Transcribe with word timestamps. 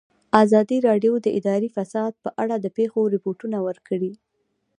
ازادي 0.43 0.77
راډیو 0.87 1.13
د 1.21 1.27
اداري 1.39 1.69
فساد 1.75 2.13
په 2.23 2.29
اړه 2.41 2.55
د 2.59 2.67
پېښو 2.77 3.01
رپوټونه 3.13 3.57
ورکړي. 3.67 4.13